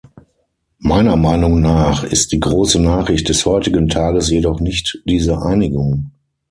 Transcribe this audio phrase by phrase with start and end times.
[0.79, 6.09] Meiner Meinung nach ist die große Nachricht des heutigen Tages jedoch nicht diese Einigung.